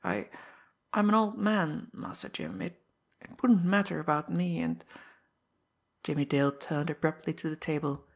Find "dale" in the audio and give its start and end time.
6.25-6.53